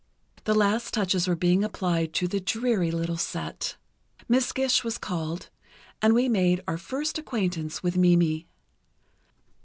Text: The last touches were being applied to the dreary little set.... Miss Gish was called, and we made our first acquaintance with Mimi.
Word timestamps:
The 0.45 0.55
last 0.55 0.95
touches 0.95 1.27
were 1.27 1.35
being 1.35 1.63
applied 1.63 2.11
to 2.13 2.27
the 2.27 2.39
dreary 2.39 2.89
little 2.89 3.17
set.... 3.17 3.75
Miss 4.27 4.51
Gish 4.51 4.83
was 4.83 4.97
called, 4.97 5.51
and 6.01 6.15
we 6.15 6.27
made 6.27 6.59
our 6.67 6.79
first 6.79 7.19
acquaintance 7.19 7.83
with 7.83 7.95
Mimi. 7.95 8.47